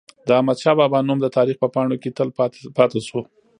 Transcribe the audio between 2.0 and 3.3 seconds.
کي تل پاتي سو.